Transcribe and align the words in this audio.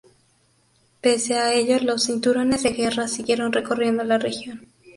Pese 0.99 1.35
a 1.37 1.53
ello 1.53 1.77
los 1.79 2.07
"cinturones 2.07 2.63
de 2.63 2.71
guerra" 2.71 3.07
siguieron 3.07 3.53
recorriendo 3.53 4.03
la 4.03 4.17
región. 4.17 4.65